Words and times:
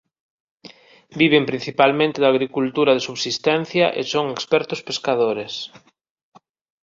Viven 1.19 1.43
principalmente 1.51 2.17
da 2.23 2.31
agricultura 2.33 2.91
de 2.95 3.05
subsistencia 3.07 3.85
e 3.99 4.01
son 4.13 4.25
expertos 4.37 4.79
pescadores. 4.87 5.53